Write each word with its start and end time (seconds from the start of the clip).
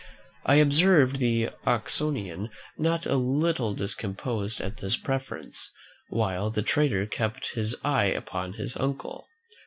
I 0.47 0.55
observed 0.55 1.17
the 1.17 1.49
Oxonian 1.67 2.49
not 2.75 3.05
a 3.05 3.17
little 3.17 3.75
discomposed 3.75 4.59
at 4.59 4.77
this 4.77 4.97
preference, 4.97 5.69
while 6.09 6.49
the 6.49 6.63
trader 6.63 7.05
kept 7.05 7.53
his 7.53 7.75
eye 7.83 8.05
upon 8.05 8.53
his 8.53 8.75
uncle. 8.75 9.27